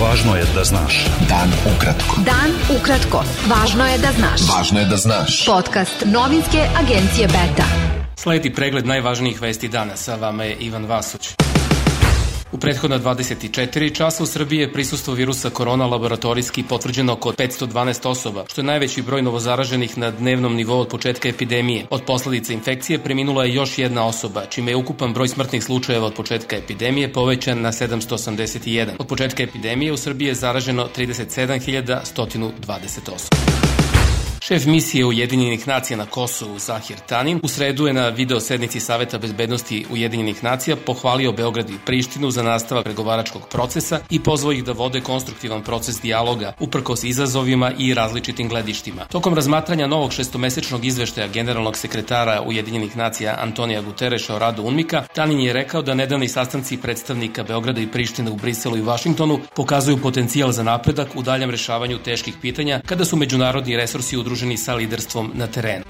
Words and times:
Važno 0.00 0.32
je 0.36 0.44
da 0.54 0.62
znaš. 0.64 1.04
Dan 1.28 1.50
ukratko. 1.74 2.22
Dan 2.24 2.54
ukratko. 2.76 3.20
Važno 3.50 3.84
je 3.84 3.98
da 3.98 4.12
znaš. 4.16 4.46
Važno 4.48 4.80
je 4.80 4.86
da 4.86 4.96
znaš. 4.96 5.44
Podcast 5.46 6.04
novinske 6.06 6.64
agencije 6.80 7.28
Beta. 7.28 7.68
Sledi 8.16 8.54
pregled 8.54 8.86
najvažnijih 8.86 9.42
vesti 9.42 9.68
dana. 9.68 9.96
Sa 9.96 10.16
vama 10.16 10.44
je 10.44 10.56
Ivan 10.60 10.84
Vasuć. 10.84 11.34
U 12.52 12.58
prethodna 12.58 12.98
24 12.98 13.94
časa 13.94 14.22
u 14.22 14.26
Srbiji 14.26 14.58
je 14.58 14.72
prisustvo 14.72 15.14
virusa 15.14 15.50
korona 15.50 15.86
laboratorijski 15.86 16.62
potvrđeno 16.62 17.16
kod 17.16 17.36
512 17.36 18.08
osoba, 18.08 18.44
što 18.48 18.60
je 18.60 18.64
najveći 18.64 19.02
broj 19.02 19.22
novozaraženih 19.22 19.98
na 19.98 20.10
dnevnom 20.10 20.54
nivou 20.54 20.80
od 20.80 20.88
početka 20.88 21.28
epidemije. 21.28 21.86
Od 21.90 22.02
posledica 22.06 22.52
infekcije 22.52 22.98
preminula 22.98 23.44
je 23.44 23.54
još 23.54 23.78
jedna 23.78 24.06
osoba, 24.06 24.46
čime 24.46 24.70
je 24.70 24.76
ukupan 24.76 25.12
broj 25.12 25.28
smrtnih 25.28 25.64
slučajeva 25.64 26.06
od 26.06 26.14
početka 26.14 26.56
epidemije 26.56 27.12
povećan 27.12 27.60
na 27.60 27.72
781. 27.72 28.88
Od 28.98 29.06
početka 29.06 29.42
epidemije 29.42 29.92
u 29.92 29.96
Srbiji 29.96 30.28
je 30.28 30.34
zaraženo 30.34 30.88
37.120 30.96 33.14
osoba. 33.14 33.69
Šef 34.50 34.66
misije 34.66 35.04
Ujedinjenih 35.04 35.68
nacija 35.68 35.96
na 35.96 36.06
Kosovu 36.06 36.58
Zahir 36.58 36.98
Tanin 37.06 37.40
u 37.42 37.48
sredu 37.48 37.86
je 37.86 37.92
na 37.92 38.08
video 38.08 38.40
sednici 38.40 38.80
Saveta 38.80 39.18
bezbednosti 39.18 39.86
Ujedinjenih 39.90 40.44
nacija 40.44 40.76
pohvalio 40.76 41.32
Beograd 41.32 41.70
i 41.70 41.78
Prištinu 41.86 42.30
za 42.30 42.42
nastavak 42.42 42.84
pregovaračkog 42.84 43.48
procesa 43.48 44.00
i 44.10 44.20
pozvao 44.20 44.52
ih 44.52 44.64
da 44.64 44.72
vode 44.72 45.00
konstruktivan 45.00 45.62
proces 45.62 46.00
dijaloga 46.00 46.52
uprkos 46.60 47.04
izazovima 47.04 47.72
i 47.78 47.94
različitim 47.94 48.48
gledištima. 48.48 49.04
Tokom 49.04 49.34
razmatranja 49.34 49.86
novog 49.86 50.12
šestomesečnog 50.12 50.84
izveštaja 50.84 51.28
generalnog 51.28 51.76
sekretara 51.76 52.42
Ujedinjenih 52.46 52.96
nacija 52.96 53.36
Antonija 53.40 53.82
Gutereša 53.82 54.34
o 54.34 54.38
radu 54.38 54.62
UNMIKA, 54.62 55.04
Tanin 55.14 55.40
je 55.40 55.52
rekao 55.52 55.82
da 55.82 55.94
nedavni 55.94 56.28
sastanci 56.28 56.76
predstavnika 56.76 57.42
Beograda 57.42 57.80
i 57.80 57.86
Prištine 57.86 58.30
u 58.30 58.36
Briselu 58.36 58.76
i 58.76 58.82
Vašingtonu 58.82 59.40
pokazuju 59.56 60.02
potencijal 60.02 60.52
za 60.52 60.62
napredak 60.62 61.08
u 61.14 61.22
daljem 61.22 61.50
rešavanju 61.50 61.98
teških 61.98 62.34
pitanja 62.42 62.80
kada 62.86 63.04
su 63.04 63.16
međunarodni 63.16 63.76
resursi 63.76 64.16
udruženi 64.16 64.39
udruženi 64.40 64.56
sa 64.56 64.74
liderstvom 64.74 65.32
na 65.34 65.46
terenu. 65.46 65.84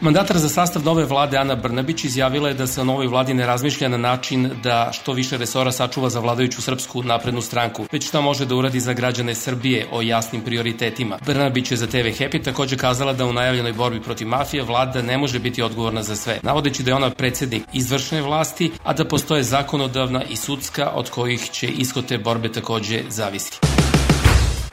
Mandatar 0.00 0.38
za 0.38 0.48
sastav 0.48 0.84
nove 0.84 1.04
vlade 1.04 1.36
Ana 1.36 1.54
Brnabić 1.54 2.04
izjavila 2.04 2.48
je 2.48 2.54
da 2.54 2.66
se 2.66 2.80
o 2.80 2.84
novoj 2.84 3.06
vladi 3.06 3.34
ne 3.34 3.46
razmišlja 3.46 3.88
na 3.88 3.96
način 3.96 4.50
da 4.62 4.90
što 4.92 5.12
više 5.12 5.36
resora 5.36 5.72
sačuva 5.72 6.10
za 6.10 6.20
vladajuću 6.20 6.62
srpsku 6.62 7.02
naprednu 7.02 7.40
stranku, 7.40 7.86
već 7.92 8.08
šta 8.08 8.20
može 8.20 8.46
da 8.46 8.54
uradi 8.54 8.80
za 8.80 8.92
građane 8.92 9.34
Srbije 9.34 9.86
o 9.92 10.02
jasnim 10.02 10.42
prioritetima. 10.42 11.18
Brnabić 11.26 11.70
je 11.70 11.76
za 11.76 11.86
TV 11.86 12.12
Happy 12.16 12.44
takođe 12.44 12.76
kazala 12.76 13.12
da 13.12 13.26
u 13.26 13.32
najavljenoj 13.32 13.72
borbi 13.72 14.00
protiv 14.00 14.28
mafije 14.28 14.62
vlada 14.62 15.02
ne 15.02 15.18
može 15.18 15.38
biti 15.38 15.62
odgovorna 15.62 16.02
za 16.02 16.16
sve, 16.16 16.40
navodeći 16.42 16.82
da 16.82 16.90
je 16.90 16.94
ona 16.94 17.10
predsednik 17.10 17.62
izvršne 17.72 18.22
vlasti, 18.22 18.72
a 18.84 18.92
da 18.92 19.04
postoje 19.04 19.42
zakonodavna 19.42 20.24
i 20.24 20.36
sudska 20.36 20.90
od 20.94 21.10
kojih 21.10 21.50
će 21.50 21.68
ishod 21.68 22.06
te 22.06 22.18
borbe 22.18 22.52
takođe 22.52 23.02
zavisiti. 23.08 23.69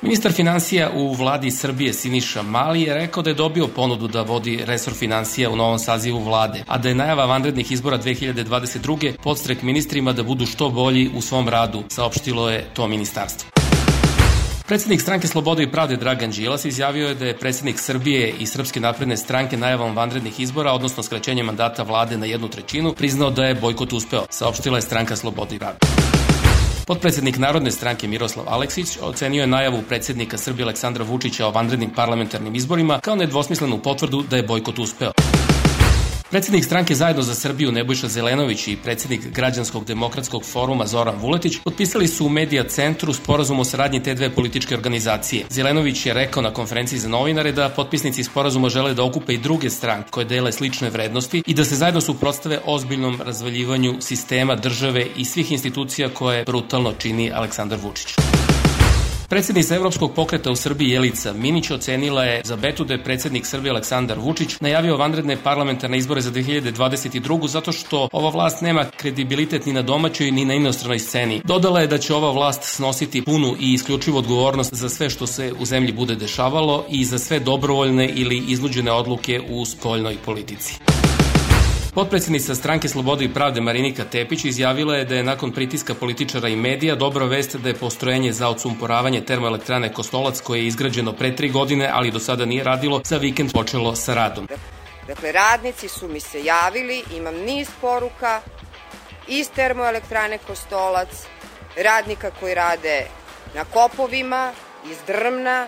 Ministar 0.02 0.32
financija 0.32 0.90
u 0.96 1.14
vladi 1.14 1.52
Srbije 1.52 1.94
Siniša 1.94 2.42
Mali 2.42 2.82
je 2.82 2.94
rekao 2.94 3.24
da 3.24 3.30
je 3.30 3.34
dobio 3.34 3.68
ponudu 3.68 4.08
da 4.08 4.22
vodi 4.22 4.60
resor 4.66 4.94
financija 4.94 5.50
u 5.50 5.56
novom 5.56 5.80
sazivu 5.80 6.20
vlade, 6.20 6.64
a 6.68 6.78
da 6.78 6.90
je 6.90 6.96
najava 6.96 7.26
vanrednih 7.26 7.72
izbora 7.72 7.98
2022. 8.00 9.12
podstrek 9.24 9.62
ministrima 9.62 10.14
da 10.14 10.24
budu 10.24 10.46
što 10.46 10.70
bolji 10.70 11.10
u 11.16 11.22
svom 11.22 11.50
radu, 11.50 11.84
saopštilo 11.90 12.50
je 12.50 12.66
to 12.74 12.88
ministarstvo. 12.88 13.50
Predsednik 14.68 15.02
stranke 15.02 15.28
Slobode 15.28 15.64
i 15.64 15.72
pravde 15.72 15.98
Dragan 15.98 16.32
Đilas 16.32 16.66
izjavio 16.66 17.08
je 17.08 17.16
da 17.16 17.26
je 17.26 17.38
predsednik 17.38 17.80
Srbije 17.80 18.34
i 18.40 18.46
Srpske 18.46 18.80
napredne 18.80 19.18
stranke 19.18 19.58
najavom 19.58 19.96
vanrednih 19.96 20.40
izbora, 20.40 20.72
odnosno 20.72 21.04
skraćenjem 21.04 21.46
mandata 21.46 21.84
vlade 21.84 22.18
na 22.18 22.26
jednu 22.26 22.48
trećinu, 22.48 22.94
priznao 22.94 23.30
da 23.30 23.46
je 23.46 23.56
bojkot 23.56 23.94
uspeo, 23.94 24.26
saopštila 24.30 24.78
je 24.78 24.82
stranka 24.82 25.16
Slobode 25.16 25.56
i 25.56 25.60
pravde. 25.60 25.97
Potpredsednik 26.88 27.38
Narodne 27.38 27.72
stranke 27.72 28.08
Miroslav 28.08 28.46
Aleksić 28.50 28.98
ocenio 29.02 29.42
je 29.42 29.48
najavu 29.48 29.82
predsednika 29.88 30.38
Srbije 30.38 30.64
Aleksandra 30.64 31.04
Vučića 31.04 31.48
o 31.48 31.52
vanrednim 31.52 31.90
parlamentarnim 31.90 32.56
izborima 32.56 33.00
kao 33.00 33.16
nedvosmislenu 33.16 33.78
potvrdu 33.78 34.24
da 34.30 34.38
je 34.38 34.44
bojkot 34.44 34.80
uspeo. 34.80 35.12
Predsednik 36.30 36.66
stranke 36.66 36.96
Zajedno 36.96 37.22
za 37.22 37.36
Srbiju 37.36 37.72
Nebojša 37.72 38.08
Zelenović 38.08 38.68
i 38.68 38.78
predsednik 38.84 39.22
Građanskog 39.32 39.86
demokratskog 39.86 40.46
foruma 40.46 40.88
Zoran 40.88 41.16
Vuletić 41.16 41.58
potpisali 41.64 42.08
su 42.08 42.26
u 42.26 42.30
Medija 42.30 42.64
centru 42.64 43.14
sporazum 43.14 43.60
o 43.60 43.64
saradnji 43.64 44.04
te 44.04 44.14
dve 44.14 44.30
političke 44.30 44.76
organizacije. 44.76 45.46
Zelenović 45.50 46.06
je 46.06 46.14
rekao 46.14 46.44
na 46.44 46.54
konferenciji 46.54 47.00
za 47.00 47.10
novinare 47.10 47.52
da 47.52 47.70
potpisnici 47.70 48.24
sporazuma 48.24 48.70
žele 48.70 48.94
da 48.94 49.04
okupe 49.04 49.34
i 49.34 49.38
druge 49.38 49.70
stranke 49.70 50.10
koje 50.10 50.26
dele 50.26 50.52
slične 50.52 50.90
vrednosti 50.90 51.44
i 51.46 51.54
da 51.54 51.66
se 51.66 51.76
zajedno 51.76 52.02
suprotstave 52.02 52.60
ozbiljnom 52.66 53.22
razvaljivanju 53.26 53.96
sistema 54.02 54.56
države 54.56 55.08
i 55.16 55.26
svih 55.26 55.52
institucija 55.52 56.10
koje 56.10 56.44
brutalno 56.44 56.94
čini 57.00 57.32
Aleksandar 57.32 57.80
Vučić. 57.82 58.16
Predsednica 59.30 59.76
Evropskog 59.76 60.14
pokreta 60.14 60.52
u 60.52 60.56
Srbiji 60.56 60.90
Jelica 60.90 61.34
Minić 61.34 61.72
ocenila 61.72 62.24
je 62.24 62.42
za 62.46 62.56
betu 62.56 62.84
da 62.84 62.94
je 62.94 63.04
predsednik 63.04 63.46
Srbije 63.46 63.72
Aleksandar 63.72 64.20
Vučić 64.20 64.60
najavio 64.60 64.98
vanredne 64.98 65.38
parlamentarne 65.44 65.98
izbore 65.98 66.22
za 66.22 66.32
2022. 66.32 67.48
zato 67.48 67.72
što 67.72 68.08
ova 68.12 68.30
vlast 68.30 68.62
nema 68.62 68.86
kredibilitet 68.98 69.66
ni 69.66 69.74
na 69.74 69.82
domaćoj 69.82 70.32
ni 70.32 70.46
na 70.46 70.54
inostranoj 70.54 71.00
sceni. 71.00 71.42
Dodala 71.44 71.82
je 71.82 71.88
da 71.88 71.98
će 71.98 72.14
ova 72.14 72.32
vlast 72.32 72.64
snositi 72.64 73.22
punu 73.22 73.56
i 73.60 73.74
isključivu 73.74 74.18
odgovornost 74.18 74.74
za 74.74 74.90
sve 74.90 75.10
što 75.10 75.28
se 75.28 75.54
u 75.60 75.66
zemlji 75.66 75.92
bude 75.92 76.16
dešavalo 76.16 76.86
i 76.90 77.06
za 77.06 77.20
sve 77.20 77.40
dobrovoljne 77.40 78.10
ili 78.10 78.44
iznuđene 78.48 78.92
odluke 78.92 79.42
u 79.50 79.66
spoljnoj 79.66 80.18
politici. 80.26 80.80
Potpredsednica 81.98 82.56
stranke 82.56 82.90
Slobode 82.90 83.26
i 83.26 83.34
pravde 83.34 83.62
Marinika 83.62 84.04
Tepić 84.06 84.46
izjavila 84.46 84.96
je 84.96 85.06
da 85.06 85.16
je 85.16 85.24
nakon 85.24 85.52
pritiska 85.52 85.94
političara 85.94 86.48
i 86.48 86.56
medija 86.56 86.96
dobra 86.96 87.26
vest 87.26 87.56
da 87.56 87.70
je 87.70 87.76
postrojenje 87.76 88.34
za 88.34 88.50
odsumporavanje 88.50 89.22
termoelektrane 89.22 89.94
Kostolac 89.94 90.42
koje 90.42 90.60
je 90.60 90.68
izgrađeno 90.68 91.14
pre 91.14 91.36
tri 91.36 91.50
godine, 91.50 91.90
ali 91.94 92.12
do 92.12 92.20
sada 92.20 92.46
nije 92.46 92.64
radilo, 92.64 93.02
za 93.06 93.18
vikend 93.18 93.54
počelo 93.54 93.96
sa 93.96 94.14
radom. 94.14 94.48
Dakle, 95.08 95.32
radnici 95.32 95.88
su 95.88 96.08
mi 96.08 96.20
se 96.20 96.44
javili, 96.44 97.04
imam 97.18 97.36
niz 97.36 97.68
poruka 97.82 98.42
iz 99.28 99.50
termoelektrane 99.50 100.38
Kostolac, 100.38 101.10
radnika 101.84 102.32
koji 102.40 102.56
rade 102.56 103.08
na 103.56 103.64
kopovima, 103.66 104.54
iz 104.92 104.98
Drmna, 105.08 105.68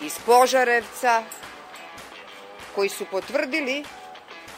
iz 0.00 0.18
Požarevca, 0.26 1.22
koji 2.74 2.88
su 2.88 3.04
potvrdili 3.10 3.84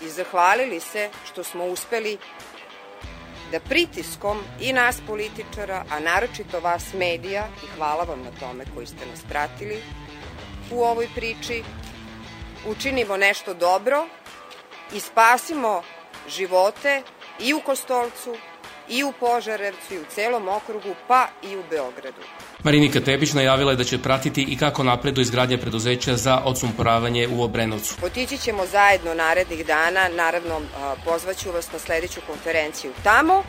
i 0.02 0.08
zahvalili 0.08 0.80
se 0.80 1.10
što 1.32 1.44
smo 1.44 1.64
uspeli 1.64 2.18
da 3.52 3.60
pritiskom 3.60 4.38
i 4.60 4.72
nas 4.72 4.96
političara, 5.06 5.84
a 5.90 6.00
naročito 6.00 6.60
vas 6.60 6.92
medija, 6.92 7.48
i 7.64 7.66
hvala 7.76 8.04
vam 8.04 8.22
na 8.22 8.30
tome 8.40 8.64
koji 8.74 8.86
ste 8.86 9.06
nas 9.10 9.20
pratili 9.28 9.82
u 10.70 10.84
ovoj 10.84 11.08
priči, 11.14 11.62
učinimo 12.66 13.16
nešto 13.16 13.54
dobro 13.54 14.06
i 14.92 15.00
spasimo 15.00 15.82
živote 16.28 17.02
i 17.40 17.54
u 17.54 17.60
Kostolcu, 17.60 18.36
i 18.88 19.04
u 19.04 19.12
Požarevcu, 19.20 19.94
i 19.94 19.98
u 19.98 20.04
celom 20.14 20.48
okrugu, 20.48 20.94
pa 21.08 21.28
i 21.42 21.56
u 21.56 21.62
Beogradu. 21.70 22.22
Marinika 22.62 23.00
Tebić 23.00 23.32
najavila 23.32 23.70
je 23.72 23.76
da 23.76 23.84
će 23.84 24.02
pratiti 24.02 24.42
i 24.48 24.58
kako 24.58 24.82
napredu 24.82 25.20
izgradnje 25.20 25.58
preduzeća 25.58 26.16
za 26.16 26.40
odsumporavanje 26.44 27.28
u 27.28 27.42
Obrenovcu. 27.42 27.94
Otići 28.02 28.38
ćemo 28.38 28.66
zajedno 28.66 29.14
narednih 29.14 29.66
dana, 29.66 30.08
naravno 30.08 30.60
pozvaću 31.04 31.52
vas 31.52 31.72
na 31.72 31.78
sledeću 31.78 32.20
konferenciju 32.26 32.92
tamo 33.04 33.44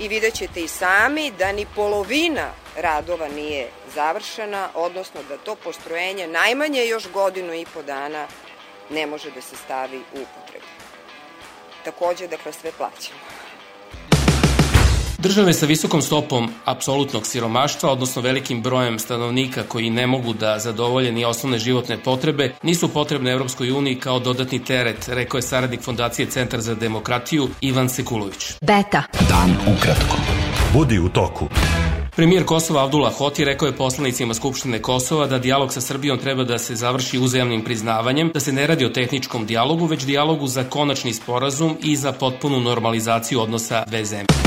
i 0.00 0.08
vidjet 0.08 0.34
ćete 0.34 0.60
i 0.60 0.68
sami 0.68 1.32
da 1.38 1.52
ni 1.52 1.66
polovina 1.74 2.50
radova 2.76 3.28
nije 3.28 3.68
završena, 3.94 4.68
odnosno 4.74 5.20
da 5.28 5.36
to 5.36 5.54
postrojenje 5.54 6.26
najmanje 6.26 6.86
još 6.86 7.10
godinu 7.12 7.54
i 7.54 7.66
po 7.74 7.82
dana 7.82 8.26
ne 8.90 9.06
može 9.06 9.30
da 9.30 9.40
se 9.40 9.56
stavi 9.56 9.98
u 9.98 10.18
upotrebu. 10.22 10.66
Takođe, 11.84 12.28
dakle, 12.28 12.52
sve 12.52 12.70
plaćamo. 12.78 13.41
Države 15.22 15.52
sa 15.52 15.66
visokom 15.66 16.02
stopom 16.02 16.50
apsolutnog 16.64 17.26
siromaštva, 17.26 17.90
odnosno 17.90 18.22
velikim 18.22 18.62
brojem 18.62 18.98
stanovnika 18.98 19.62
koji 19.68 19.90
ne 19.90 20.06
mogu 20.06 20.32
da 20.32 20.58
zadovolje 20.58 21.12
ni 21.12 21.24
osnovne 21.24 21.58
životne 21.58 21.98
potrebe, 21.98 22.52
nisu 22.62 22.88
potrebne 22.88 23.32
Evropskoj 23.32 23.70
uniji 23.70 23.94
kao 23.94 24.18
dodatni 24.18 24.64
teret, 24.64 25.08
rekao 25.08 25.38
je 25.38 25.42
saradnik 25.42 25.82
Fondacije 25.82 26.26
Centar 26.26 26.60
za 26.60 26.74
demokratiju 26.74 27.48
Ivan 27.60 27.88
Sekulović. 27.88 28.52
Beta. 28.60 29.02
Dan 29.28 29.56
ukratko. 29.76 30.16
Budi 30.72 30.98
u 30.98 31.08
toku. 31.08 31.48
Premijer 32.16 32.44
Kosova 32.44 32.84
Abdullah 32.84 33.14
Hoti 33.14 33.44
rekao 33.44 33.66
je 33.66 33.76
poslanicima 33.76 34.34
Skupštine 34.34 34.82
Kosova 34.82 35.26
da 35.26 35.38
dijalog 35.38 35.72
sa 35.72 35.80
Srbijom 35.80 36.18
treba 36.18 36.44
da 36.44 36.58
se 36.58 36.74
završi 36.74 37.18
uzajamnim 37.18 37.64
priznavanjem, 37.64 38.30
da 38.34 38.40
se 38.40 38.52
ne 38.52 38.66
radi 38.66 38.84
o 38.84 38.88
tehničkom 38.88 39.46
dijalogu, 39.46 39.86
već 39.86 40.04
dijalogu 40.04 40.46
za 40.46 40.64
konačni 40.64 41.14
sporazum 41.14 41.76
i 41.82 41.96
za 41.96 42.12
potpunu 42.12 42.60
normalizaciju 42.60 43.40
odnosa 43.40 43.84
dve 43.86 44.04
zemlje. 44.04 44.41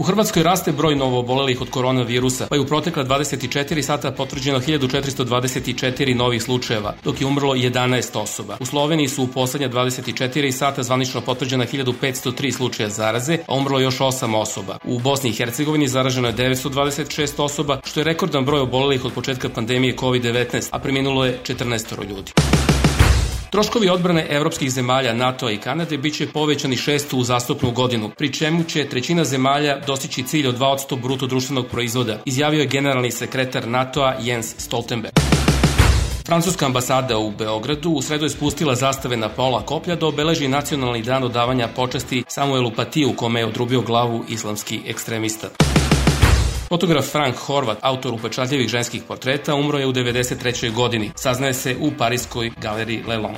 U 0.00 0.02
Hrvatskoj 0.02 0.42
raste 0.42 0.72
broj 0.72 0.96
novoobolelih 0.96 1.60
od 1.60 1.70
koronavirusa, 1.70 2.46
pa 2.46 2.54
je 2.56 2.60
u 2.60 2.66
protekla 2.66 3.04
24 3.04 3.82
sata 3.82 4.12
potvrđeno 4.12 4.60
1424 4.60 6.14
novih 6.14 6.42
slučajeva, 6.42 6.94
dok 7.04 7.20
je 7.20 7.26
umrlo 7.26 7.54
11 7.54 8.18
osoba. 8.18 8.56
U 8.60 8.66
Sloveniji 8.66 9.08
su 9.08 9.22
u 9.22 9.26
poslednja 9.26 9.68
24 9.68 10.50
sata 10.52 10.82
zvanično 10.82 11.20
potvrđena 11.20 11.66
1503 11.66 12.52
slučaja 12.52 12.88
zaraze, 12.88 13.38
a 13.46 13.54
umrlo 13.54 13.80
još 13.80 13.98
8 13.98 14.36
osoba. 14.36 14.78
U 14.84 14.98
Bosni 14.98 15.30
i 15.30 15.32
Hercegovini 15.32 15.88
zaraženo 15.88 16.28
je 16.28 16.34
926 16.34 17.42
osoba, 17.42 17.80
što 17.84 18.00
je 18.00 18.04
rekordan 18.04 18.44
broj 18.44 18.60
obolelih 18.60 19.04
od 19.04 19.12
početka 19.12 19.48
pandemije 19.48 19.96
COVID-19, 19.96 20.68
a 20.70 20.78
preminulo 20.78 21.24
je 21.24 21.38
14 21.44 22.08
ljudi. 22.08 22.32
Troškovi 23.50 23.88
odbrane 23.88 24.26
evropskih 24.30 24.70
zemalja 24.70 25.14
NATO 25.14 25.50
i 25.50 25.56
Kanade 25.56 25.98
biće 25.98 26.26
povećani 26.26 26.76
šestu 26.76 27.18
uzastopnu 27.18 27.70
godinu, 27.70 28.10
pri 28.18 28.32
čemu 28.32 28.64
će 28.64 28.88
trećina 28.88 29.24
zemalja 29.24 29.78
dostići 29.86 30.22
cilj 30.22 30.48
od 30.48 30.58
2% 30.58 31.00
bruto 31.00 31.26
društvenog 31.26 31.66
proizvoda, 31.66 32.18
izjavio 32.24 32.60
je 32.60 32.66
generalni 32.66 33.10
sekretar 33.10 33.68
NATO-a 33.68 34.14
Jens 34.20 34.54
Stoltenberg. 34.58 35.14
Francuska 36.26 36.66
ambasada 36.66 37.18
u 37.18 37.30
Beogradu 37.30 37.90
u 37.90 38.02
sredu 38.02 38.24
je 38.24 38.30
spustila 38.30 38.74
zastave 38.74 39.16
na 39.16 39.28
pola 39.28 39.62
koplja 39.66 39.96
da 39.96 40.06
obeleži 40.06 40.48
nacionalni 40.48 41.02
dan 41.02 41.24
odavanja 41.24 41.68
počasti 41.76 42.24
Samuelu 42.28 42.72
Patiju 42.76 43.12
kome 43.16 43.40
je 43.40 43.46
odrubio 43.46 43.80
glavu 43.80 44.24
islamski 44.28 44.80
ekstremista. 44.86 45.48
Fotograf 46.72 47.04
Frank 47.04 47.36
Horvat, 47.36 47.78
autor 47.82 48.14
upečatljivih 48.14 48.68
ženskih 48.68 49.02
portreta, 49.02 49.54
umro 49.54 49.78
je 49.78 49.86
u 49.86 49.92
93. 49.92 50.72
godini. 50.72 51.10
Saznaje 51.14 51.54
se 51.54 51.76
u 51.80 51.90
Parijskoj 51.98 52.50
galeriji 52.62 53.02
Lelon. 53.06 53.34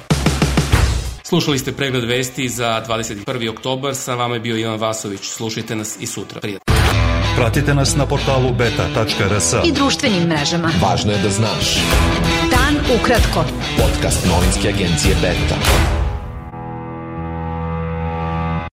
Slušali 1.23 1.59
ste 1.59 1.73
pregled 1.73 2.05
vesti 2.05 2.49
za 2.49 2.85
21. 2.89 3.51
oktobar, 3.51 3.95
sa 3.95 4.15
vama 4.15 4.35
je 4.35 4.41
bio 4.41 4.57
Ivan 4.57 4.81
Vasović. 4.81 5.21
Slušajte 5.23 5.77
nas 5.77 5.97
i 6.01 6.07
sutra. 6.07 6.41
Prijatno. 6.41 6.75
Pratite 7.37 7.75
nas 7.75 7.97
na 7.97 8.07
portalu 8.07 8.53
beta.rs. 8.53 9.55
I 9.65 9.73
društvenim 9.73 10.23
mrežama. 10.23 10.71
Važno 10.83 11.13
je 11.13 11.19
da 11.19 11.31
znaš. 11.31 11.77
Dan 12.51 13.01
ukratko. 13.01 13.45
Podcast 13.77 14.27
novinske 14.27 14.69
agencije 14.69 15.15
Beta. 15.23 16.02